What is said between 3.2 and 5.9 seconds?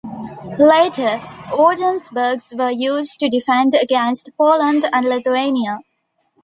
defend against Poland and Lithuania.